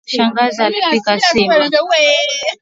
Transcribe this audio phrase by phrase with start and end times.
[0.15, 1.69] Shangazi alipika sima.